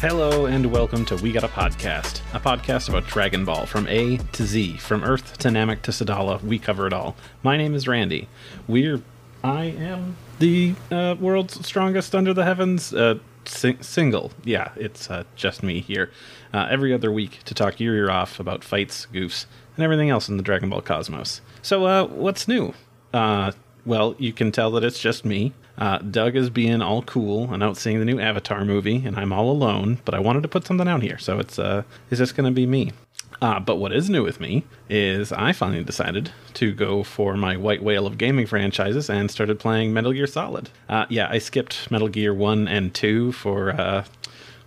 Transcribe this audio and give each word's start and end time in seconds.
Hello 0.00 0.46
and 0.46 0.72
welcome 0.72 1.04
to 1.04 1.16
We 1.16 1.30
Got 1.30 1.44
a 1.44 1.48
Podcast, 1.48 2.22
a 2.32 2.40
podcast 2.40 2.88
about 2.88 3.06
Dragon 3.06 3.44
Ball 3.44 3.66
from 3.66 3.86
A 3.86 4.16
to 4.16 4.46
Z, 4.46 4.78
from 4.78 5.04
Earth 5.04 5.36
to 5.38 5.48
Namek 5.48 5.82
to 5.82 5.90
Sadala. 5.90 6.42
We 6.42 6.58
cover 6.58 6.86
it 6.86 6.94
all. 6.94 7.16
My 7.42 7.58
name 7.58 7.74
is 7.74 7.86
Randy. 7.86 8.26
We're 8.66 9.02
I 9.44 9.64
am 9.64 10.16
the 10.38 10.74
uh, 10.90 11.16
world's 11.20 11.66
strongest 11.66 12.14
under 12.14 12.32
the 12.32 12.44
heavens. 12.44 12.94
Uh, 12.94 13.18
sing- 13.44 13.82
single, 13.82 14.32
yeah, 14.42 14.72
it's 14.76 15.10
uh, 15.10 15.24
just 15.36 15.62
me 15.62 15.80
here 15.80 16.10
uh, 16.54 16.66
every 16.70 16.94
other 16.94 17.12
week 17.12 17.40
to 17.44 17.52
talk 17.52 17.78
your 17.78 17.94
ear 17.94 18.10
off 18.10 18.40
about 18.40 18.64
fights, 18.64 19.06
goofs, 19.12 19.44
and 19.80 19.84
everything 19.84 20.10
else 20.10 20.28
in 20.28 20.36
the 20.36 20.42
Dragon 20.42 20.68
Ball 20.68 20.82
cosmos. 20.82 21.40
So, 21.62 21.86
uh, 21.86 22.06
what's 22.06 22.46
new? 22.46 22.74
Uh, 23.14 23.52
well, 23.86 24.14
you 24.18 24.30
can 24.34 24.52
tell 24.52 24.70
that 24.72 24.84
it's 24.84 25.00
just 25.00 25.24
me. 25.24 25.54
Uh, 25.78 25.96
Doug 25.98 26.36
is 26.36 26.50
being 26.50 26.82
all 26.82 27.00
cool 27.00 27.50
and 27.50 27.62
out 27.62 27.78
seeing 27.78 27.98
the 27.98 28.04
new 28.04 28.20
Avatar 28.20 28.66
movie, 28.66 29.02
and 29.06 29.16
I'm 29.16 29.32
all 29.32 29.50
alone. 29.50 29.98
But 30.04 30.14
I 30.14 30.20
wanted 30.20 30.42
to 30.42 30.48
put 30.48 30.66
something 30.66 30.86
out 30.86 31.02
here, 31.02 31.16
so 31.16 31.38
it's 31.38 31.58
uh, 31.58 31.84
it's 32.10 32.18
just 32.18 32.36
going 32.36 32.44
to 32.44 32.54
be 32.54 32.66
me. 32.66 32.92
Uh, 33.40 33.58
but 33.58 33.76
what 33.76 33.90
is 33.90 34.10
new 34.10 34.22
with 34.22 34.38
me 34.38 34.64
is 34.90 35.32
I 35.32 35.52
finally 35.52 35.82
decided 35.82 36.30
to 36.54 36.74
go 36.74 37.02
for 37.02 37.36
my 37.36 37.56
white 37.56 37.82
whale 37.82 38.06
of 38.06 38.18
gaming 38.18 38.44
franchises 38.46 39.08
and 39.08 39.30
started 39.30 39.58
playing 39.58 39.94
Metal 39.94 40.12
Gear 40.12 40.26
Solid. 40.26 40.68
Uh, 40.90 41.06
yeah, 41.08 41.26
I 41.30 41.38
skipped 41.38 41.90
Metal 41.90 42.08
Gear 42.08 42.34
1 42.34 42.68
and 42.68 42.92
2 42.92 43.32
for, 43.32 43.70
uh, 43.70 44.04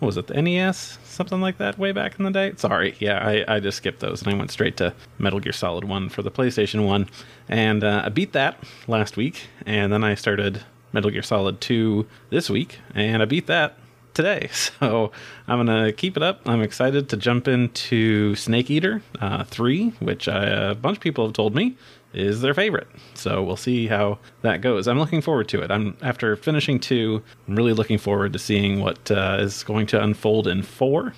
what 0.00 0.06
was 0.06 0.16
it, 0.16 0.26
the 0.28 0.40
NES? 0.40 0.98
Something 1.04 1.42
like 1.42 1.58
that 1.58 1.78
way 1.78 1.92
back 1.92 2.18
in 2.18 2.24
the 2.24 2.30
day? 2.30 2.54
Sorry, 2.56 2.96
yeah, 2.98 3.18
I, 3.18 3.56
I 3.56 3.60
just 3.60 3.76
skipped 3.76 4.00
those 4.00 4.22
and 4.22 4.34
I 4.34 4.36
went 4.36 4.50
straight 4.50 4.78
to 4.78 4.94
Metal 5.18 5.40
Gear 5.40 5.52
Solid 5.52 5.84
1 5.84 6.08
for 6.08 6.22
the 6.22 6.30
PlayStation 6.30 6.86
1. 6.86 7.06
And 7.50 7.84
uh, 7.84 8.02
I 8.06 8.08
beat 8.08 8.32
that 8.32 8.56
last 8.88 9.18
week, 9.18 9.48
and 9.66 9.92
then 9.92 10.02
I 10.02 10.14
started 10.14 10.64
Metal 10.92 11.10
Gear 11.10 11.22
Solid 11.22 11.60
2 11.60 12.06
this 12.30 12.48
week, 12.48 12.78
and 12.94 13.22
I 13.22 13.26
beat 13.26 13.46
that 13.46 13.76
today. 14.14 14.48
So 14.80 15.12
I'm 15.46 15.66
going 15.66 15.84
to 15.84 15.92
keep 15.92 16.16
it 16.16 16.22
up. 16.22 16.40
I'm 16.46 16.62
excited 16.62 17.08
to 17.10 17.16
jump 17.16 17.46
into 17.46 18.34
Snake 18.34 18.70
Eater 18.70 19.02
uh, 19.20 19.44
3, 19.44 19.90
which 20.00 20.26
I, 20.26 20.44
a 20.70 20.74
bunch 20.74 20.96
of 20.98 21.02
people 21.02 21.26
have 21.26 21.34
told 21.34 21.54
me 21.54 21.76
is 22.14 22.40
their 22.40 22.54
favorite. 22.54 22.88
So 23.14 23.42
we'll 23.42 23.56
see 23.56 23.88
how 23.88 24.18
that 24.42 24.62
goes. 24.62 24.88
I'm 24.88 24.98
looking 24.98 25.20
forward 25.20 25.48
to 25.48 25.60
it. 25.60 25.70
I'm 25.70 25.96
after 26.02 26.34
finishing 26.36 26.80
2, 26.80 27.22
I'm 27.48 27.56
really 27.56 27.72
looking 27.72 27.98
forward 27.98 28.32
to 28.32 28.38
seeing 28.38 28.80
what 28.80 29.10
uh, 29.10 29.36
is 29.40 29.64
going 29.64 29.86
to 29.88 30.02
unfold 30.02 30.46
in 30.48 30.62
4. 30.62 31.14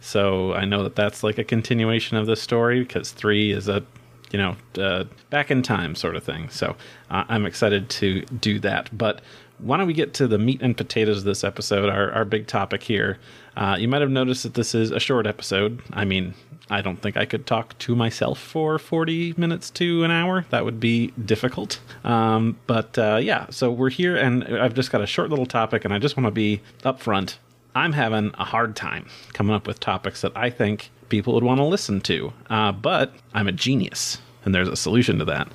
So 0.00 0.54
I 0.54 0.64
know 0.64 0.82
that 0.84 0.94
that's 0.94 1.22
like 1.22 1.38
a 1.38 1.44
continuation 1.44 2.16
of 2.16 2.26
the 2.26 2.36
story 2.36 2.80
because 2.80 3.10
3 3.10 3.52
is 3.52 3.68
a 3.68 3.84
you 4.30 4.38
know, 4.38 4.56
uh, 4.78 5.04
back 5.28 5.50
in 5.50 5.62
time 5.62 5.94
sort 5.94 6.16
of 6.16 6.22
thing. 6.22 6.48
So 6.50 6.76
uh, 7.10 7.24
I'm 7.28 7.46
excited 7.46 7.90
to 7.90 8.22
do 8.26 8.60
that. 8.60 8.96
But 8.96 9.20
why 9.62 9.76
don't 9.76 9.86
we 9.86 9.92
get 9.92 10.14
to 10.14 10.26
the 10.26 10.38
meat 10.38 10.60
and 10.62 10.76
potatoes 10.76 11.18
of 11.18 11.24
this 11.24 11.44
episode, 11.44 11.88
our, 11.88 12.10
our 12.12 12.24
big 12.24 12.46
topic 12.46 12.82
here? 12.82 13.18
Uh, 13.56 13.76
you 13.78 13.88
might 13.88 14.00
have 14.00 14.10
noticed 14.10 14.42
that 14.42 14.54
this 14.54 14.74
is 14.74 14.90
a 14.90 15.00
short 15.00 15.26
episode. 15.26 15.80
I 15.92 16.04
mean, 16.04 16.34
I 16.70 16.82
don't 16.82 16.96
think 16.96 17.16
I 17.16 17.26
could 17.26 17.46
talk 17.46 17.76
to 17.78 17.96
myself 17.96 18.38
for 18.38 18.78
40 18.78 19.34
minutes 19.36 19.70
to 19.70 20.04
an 20.04 20.10
hour. 20.10 20.46
That 20.50 20.64
would 20.64 20.80
be 20.80 21.08
difficult. 21.24 21.80
Um, 22.04 22.58
but 22.66 22.96
uh, 22.98 23.18
yeah, 23.20 23.46
so 23.50 23.70
we're 23.70 23.90
here, 23.90 24.16
and 24.16 24.44
I've 24.44 24.74
just 24.74 24.92
got 24.92 25.02
a 25.02 25.06
short 25.06 25.30
little 25.30 25.46
topic, 25.46 25.84
and 25.84 25.92
I 25.92 25.98
just 25.98 26.16
want 26.16 26.26
to 26.26 26.30
be 26.30 26.60
upfront. 26.82 27.36
I'm 27.74 27.92
having 27.92 28.32
a 28.38 28.44
hard 28.44 28.76
time 28.76 29.06
coming 29.32 29.54
up 29.54 29.66
with 29.66 29.80
topics 29.80 30.22
that 30.22 30.32
I 30.36 30.50
think 30.50 30.90
people 31.08 31.34
would 31.34 31.44
want 31.44 31.58
to 31.58 31.64
listen 31.64 32.00
to, 32.02 32.32
uh, 32.48 32.72
but 32.72 33.12
I'm 33.34 33.48
a 33.48 33.52
genius 33.52 34.18
and 34.44 34.54
there's 34.54 34.68
a 34.68 34.76
solution 34.76 35.18
to 35.18 35.24
that. 35.26 35.48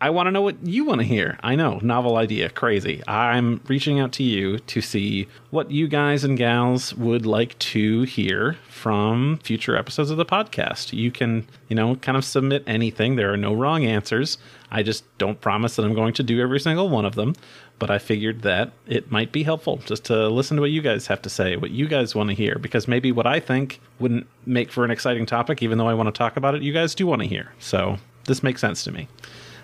I 0.00 0.10
want 0.10 0.26
to 0.26 0.30
know 0.30 0.42
what 0.42 0.56
you 0.66 0.84
want 0.84 1.00
to 1.00 1.06
hear. 1.06 1.38
I 1.42 1.56
know, 1.56 1.78
novel 1.82 2.16
idea, 2.16 2.48
crazy. 2.50 3.02
I'm 3.06 3.60
reaching 3.68 4.00
out 4.00 4.12
to 4.12 4.22
you 4.22 4.58
to 4.58 4.80
see 4.80 5.28
what 5.50 5.70
you 5.70 5.88
guys 5.88 6.24
and 6.24 6.38
gals 6.38 6.94
would 6.94 7.26
like 7.26 7.58
to 7.58 8.02
hear 8.02 8.56
from 8.68 9.38
future 9.42 9.76
episodes 9.76 10.10
of 10.10 10.16
the 10.16 10.24
podcast. 10.24 10.92
You 10.92 11.10
can, 11.10 11.46
you 11.68 11.76
know, 11.76 11.96
kind 11.96 12.16
of 12.16 12.24
submit 12.24 12.64
anything. 12.66 13.16
There 13.16 13.32
are 13.32 13.36
no 13.36 13.52
wrong 13.52 13.84
answers. 13.84 14.38
I 14.70 14.82
just 14.82 15.04
don't 15.18 15.40
promise 15.40 15.76
that 15.76 15.84
I'm 15.84 15.94
going 15.94 16.14
to 16.14 16.22
do 16.22 16.40
every 16.40 16.60
single 16.60 16.88
one 16.88 17.04
of 17.04 17.16
them, 17.16 17.34
but 17.78 17.90
I 17.90 17.98
figured 17.98 18.42
that 18.42 18.72
it 18.86 19.10
might 19.10 19.32
be 19.32 19.42
helpful 19.42 19.78
just 19.78 20.04
to 20.06 20.28
listen 20.28 20.56
to 20.56 20.60
what 20.60 20.70
you 20.70 20.80
guys 20.80 21.08
have 21.08 21.20
to 21.22 21.30
say, 21.30 21.56
what 21.56 21.72
you 21.72 21.88
guys 21.88 22.14
want 22.14 22.30
to 22.30 22.34
hear, 22.34 22.56
because 22.58 22.86
maybe 22.86 23.10
what 23.10 23.26
I 23.26 23.40
think 23.40 23.80
wouldn't 23.98 24.26
make 24.46 24.70
for 24.70 24.84
an 24.84 24.90
exciting 24.90 25.26
topic, 25.26 25.62
even 25.62 25.78
though 25.78 25.88
I 25.88 25.94
want 25.94 26.06
to 26.06 26.16
talk 26.16 26.36
about 26.36 26.54
it, 26.54 26.62
you 26.62 26.72
guys 26.72 26.94
do 26.94 27.06
want 27.06 27.22
to 27.22 27.28
hear. 27.28 27.52
So 27.58 27.98
this 28.24 28.42
makes 28.42 28.60
sense 28.60 28.84
to 28.84 28.92
me. 28.92 29.08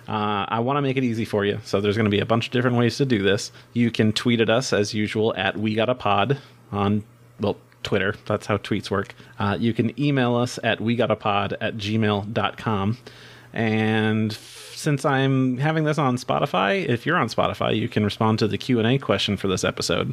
Uh, 0.08 0.46
I 0.48 0.60
want 0.60 0.76
to 0.76 0.82
make 0.82 0.96
it 0.96 1.04
easy 1.04 1.24
for 1.24 1.44
you, 1.44 1.58
so 1.64 1.80
there's 1.80 1.96
going 1.96 2.04
to 2.04 2.10
be 2.10 2.20
a 2.20 2.26
bunch 2.26 2.46
of 2.46 2.52
different 2.52 2.76
ways 2.76 2.96
to 2.98 3.04
do 3.04 3.22
this. 3.22 3.50
You 3.72 3.90
can 3.90 4.12
tweet 4.12 4.40
at 4.40 4.48
us 4.48 4.72
as 4.72 4.94
usual 4.94 5.34
at 5.36 5.56
We 5.56 5.74
Got 5.74 5.88
a 5.88 5.96
Pod 5.96 6.38
on 6.70 7.02
well 7.40 7.56
Twitter. 7.86 8.16
That's 8.26 8.46
how 8.46 8.56
tweets 8.58 8.90
work. 8.90 9.14
Uh, 9.38 9.56
you 9.58 9.72
can 9.72 9.98
email 10.00 10.34
us 10.34 10.58
at 10.64 10.80
we 10.80 10.96
got 10.96 11.10
a 11.10 11.16
pod 11.16 11.56
at 11.60 11.76
gmail.com. 11.76 12.98
And 13.52 14.32
since 14.32 15.04
I'm 15.04 15.56
having 15.58 15.84
this 15.84 15.96
on 15.96 16.16
Spotify, 16.16 16.84
if 16.86 17.06
you're 17.06 17.16
on 17.16 17.28
Spotify, 17.28 17.78
you 17.78 17.88
can 17.88 18.04
respond 18.04 18.40
to 18.40 18.48
the 18.48 18.58
Q&A 18.58 18.98
question 18.98 19.36
for 19.36 19.48
this 19.48 19.64
episode. 19.64 20.12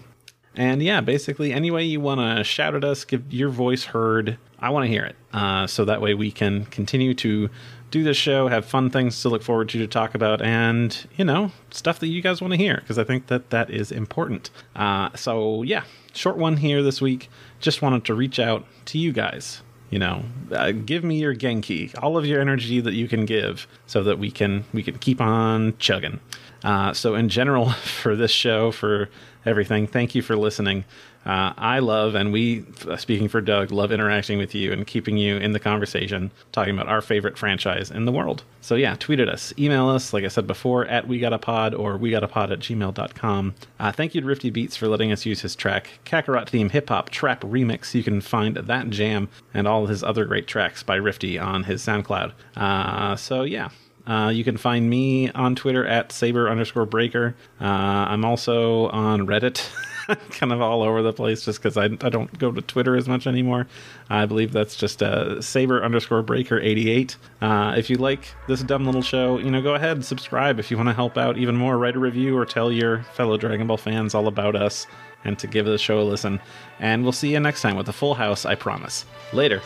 And 0.56 0.84
yeah, 0.84 1.02
basically, 1.02 1.52
any 1.52 1.72
way 1.72 1.84
you 1.84 2.00
want 2.00 2.20
to 2.20 2.44
shout 2.44 2.76
at 2.76 2.84
us, 2.84 3.06
give 3.06 3.34
your 3.34 3.50
voice 3.50 3.86
heard, 3.86 4.38
I 4.60 4.70
want 4.70 4.86
to 4.86 4.88
hear 4.88 5.04
it. 5.04 5.16
Uh, 5.34 5.68
so 5.68 5.84
that 5.86 6.02
way 6.02 6.14
we 6.14 6.32
can 6.32 6.66
continue 6.66 7.14
to 7.16 7.50
do 7.90 8.04
this 8.04 8.18
show, 8.18 8.48
have 8.48 8.66
fun 8.66 8.90
things 8.90 9.22
to 9.22 9.30
look 9.30 9.44
forward 9.44 9.70
to 9.70 9.78
to 9.78 9.88
talk 9.88 10.16
about, 10.16 10.42
and, 10.42 11.08
you 11.16 11.24
know, 11.24 11.52
stuff 11.70 12.00
that 12.00 12.08
you 12.08 12.22
guys 12.22 12.42
want 12.42 12.52
to 12.52 12.58
hear, 12.58 12.78
because 12.78 12.98
I 12.98 13.04
think 13.04 13.28
that 13.28 13.52
that 13.52 13.70
is 13.70 13.92
important. 13.92 14.50
Uh, 14.76 15.10
so 15.16 15.62
yeah, 15.64 15.84
short 16.14 16.38
one 16.38 16.58
here 16.58 16.82
this 16.82 17.02
week. 17.02 17.30
Just 17.60 17.82
wanted 17.82 18.04
to 18.06 18.16
reach 18.16 18.40
out 18.40 18.66
to 18.86 18.98
you 18.98 19.12
guys. 19.12 19.62
You 19.92 20.00
know, 20.00 20.24
uh, 20.52 20.72
give 20.72 21.04
me 21.04 21.20
your 21.20 21.36
Genki, 21.36 21.94
all 22.02 22.18
of 22.18 22.26
your 22.26 22.42
energy 22.42 22.82
that 22.82 22.94
you 22.94 23.08
can 23.08 23.28
give, 23.28 23.68
so 23.86 24.02
that 24.02 24.18
we 24.18 24.32
can 24.32 24.66
we 24.74 24.82
can 24.82 24.98
keep 24.98 25.22
on 25.22 25.78
chugging. 25.78 26.20
Uh, 26.64 26.94
so 26.94 27.16
in 27.16 27.30
general, 27.30 27.70
for 27.72 28.16
this 28.16 28.32
show, 28.32 28.72
for 28.72 29.10
everything, 29.46 29.88
thank 29.88 30.16
you 30.16 30.22
for 30.22 30.36
listening. 30.36 30.86
Uh, 31.26 31.54
I 31.58 31.80
love, 31.80 32.16
and 32.16 32.34
we, 32.34 32.66
uh, 32.88 32.98
speaking 32.98 33.30
for 33.30 33.40
Doug, 33.40 33.72
love 33.72 33.94
interacting 33.94 34.38
with 34.38 34.54
you 34.54 34.74
and 34.74 34.86
keeping 34.86 35.18
you 35.18 35.38
in 35.38 35.54
the 35.54 35.60
conversation, 35.60 36.32
talking 36.52 36.74
about 36.74 36.90
our 36.90 37.02
favorite 37.02 37.38
franchise 37.38 37.90
in 37.90 38.04
the 38.04 38.12
world. 38.12 38.44
So 38.60 38.76
yeah, 38.76 38.96
tweet 39.00 39.22
at 39.22 39.30
us, 39.30 39.54
email 39.58 39.88
us, 39.88 40.12
like 40.12 40.26
I 40.26 40.28
said 40.28 40.48
before, 40.48 40.86
at 40.86 41.08
we 41.08 41.20
got 41.20 41.32
a 41.32 41.40
pod 41.40 41.74
or 41.74 41.96
we 41.96 42.12
got 42.12 42.26
a 42.26 42.28
pod 42.28 42.52
at 42.52 42.60
gmail.com. 42.60 43.56
Uh, 43.80 43.92
thank 43.94 44.16
you 44.16 44.22
to 44.22 44.28
Rifti 44.28 44.52
Beats 44.52 44.76
for 44.76 44.88
letting 44.88 45.14
us 45.14 45.26
use 45.26 45.42
his 45.42 45.56
track, 45.56 46.00
Kakarot 46.06 46.50
theme 46.50 46.70
hip 46.70 46.90
hop 46.90 47.10
trap 47.10 47.42
remix. 47.42 47.94
You 47.94 48.04
can 48.04 48.20
find 48.20 48.58
that 48.58 48.90
jam 48.90 49.30
and 49.54 49.66
all 49.66 49.86
his 49.86 50.04
other 50.04 50.26
great 50.26 50.48
tracks 50.48 50.84
by 50.84 51.00
Rifti 51.00 51.42
on 51.42 51.64
his 51.64 51.82
SoundCloud. 51.82 52.34
Uh, 52.58 53.16
so 53.16 53.44
yeah, 53.44 53.70
uh, 54.06 54.32
you 54.34 54.44
can 54.44 54.58
find 54.58 54.90
me 54.90 55.30
on 55.32 55.56
Twitter 55.56 55.86
at 55.86 56.12
saber 56.12 56.50
underscore 56.50 56.86
breaker. 56.86 57.36
Uh, 57.62 57.66
I'm 57.66 58.26
also 58.26 58.88
on 58.90 59.28
Reddit. 59.28 59.68
kind 60.32 60.52
of 60.52 60.62
all 60.62 60.82
over 60.82 61.02
the 61.02 61.14
place 61.14 61.46
just 61.46 61.60
because 61.62 61.78
I, 61.78 61.86
I 61.86 62.10
don't 62.10 62.38
go 62.38 62.52
to 62.52 62.62
Twitter 62.62 62.96
as 62.96 63.08
much 63.08 63.28
anymore. 63.28 63.68
I 64.10 64.26
believe 64.26 64.52
that's 64.52 64.76
just 64.76 65.02
uh, 65.02 65.42
saber 65.42 65.84
underscore 65.84 66.22
breaker 66.22 66.60
88. 66.60 67.16
Uh, 67.42 67.76
if 67.78 67.90
you 67.90 67.98
like 67.98 68.34
this 68.48 68.62
dumb 68.64 68.86
little 68.86 69.02
show, 69.02 69.38
you 69.38 69.50
know, 69.50 69.62
go 69.62 69.76
ahead 69.76 69.98
and 69.98 70.06
subscribe 70.06 70.60
if 70.60 70.70
you 70.70 70.78
want 70.78 70.90
to 70.90 70.94
help 70.94 71.18
out 71.18 71.38
even 71.38 71.56
more. 71.56 71.78
Write 71.78 71.96
a 71.96 72.00
review 72.00 72.38
or 72.38 72.46
tell 72.46 72.72
your 72.72 73.04
fellow 73.14 73.38
Dragon 73.38 73.68
Ball 73.68 73.78
fans 73.78 74.14
all 74.14 74.28
about 74.28 74.56
us 74.56 74.88
and 75.24 75.40
to 75.40 75.48
give 75.48 75.66
the 75.66 75.78
show 75.78 76.02
a 76.02 76.04
listen. 76.04 76.40
And 76.80 77.04
we'll 77.04 77.12
see 77.14 77.32
you 77.32 77.40
next 77.40 77.62
time 77.62 77.78
with 77.78 77.88
a 77.88 77.94
full 77.94 78.16
house, 78.16 78.46
I 78.46 78.56
promise. 78.56 79.06
Later. 79.32 79.62